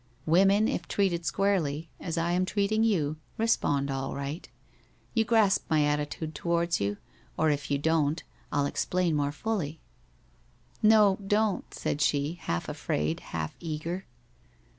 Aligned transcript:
Women 0.25 0.67
if 0.67 0.87
treated 0.87 1.27
squarely, 1.27 1.91
as 1.99 2.17
I 2.17 2.31
am 2.31 2.43
treating 2.43 2.83
you, 2.83 3.17
respond 3.37 3.91
all 3.91 4.15
right. 4.15 4.49
You 5.13 5.23
grasp 5.25 5.69
my 5.69 5.81
atti 5.81 6.09
tude 6.09 6.33
towards 6.33 6.81
you— 6.81 6.97
or 7.37 7.51
if 7.51 7.69
you 7.69 7.77
don't 7.77 8.23
I'll 8.51 8.65
explain 8.65 9.15
more 9.15 9.31
fully?'' 9.31 9.79
No, 10.81 11.19
don't/ 11.27 11.71
said 11.75 12.01
she, 12.01 12.39
half 12.41 12.67
afraid, 12.67 13.19
half 13.19 13.55
eager. 13.59 14.07